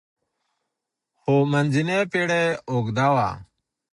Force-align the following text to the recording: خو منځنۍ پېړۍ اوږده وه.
خو 1.19 1.33
منځنۍ 1.51 1.99
پېړۍ 2.11 2.45
اوږده 2.69 3.07
وه. 3.15 3.29